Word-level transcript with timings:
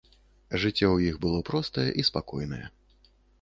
Жыццё 0.61 0.87
ў 0.93 0.99
іх 1.11 1.19
было 1.25 1.39
простае 1.49 1.85
і 1.99 2.07
спакойнае. 2.09 2.65